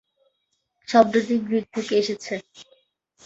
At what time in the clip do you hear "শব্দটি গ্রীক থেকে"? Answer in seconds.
0.87-1.93